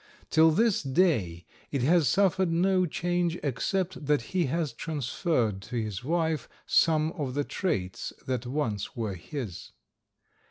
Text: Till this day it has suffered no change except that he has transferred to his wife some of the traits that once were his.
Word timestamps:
Till 0.31 0.49
this 0.49 0.81
day 0.81 1.45
it 1.69 1.83
has 1.83 2.09
suffered 2.09 2.51
no 2.51 2.87
change 2.87 3.37
except 3.43 4.07
that 4.07 4.23
he 4.33 4.47
has 4.47 4.73
transferred 4.73 5.61
to 5.61 5.75
his 5.79 6.03
wife 6.03 6.49
some 6.65 7.11
of 7.11 7.35
the 7.35 7.43
traits 7.43 8.11
that 8.25 8.47
once 8.47 8.95
were 8.95 9.13
his. 9.13 9.73